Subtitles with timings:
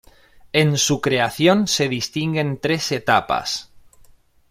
[0.51, 3.71] En su creación se distinguen tres etapas.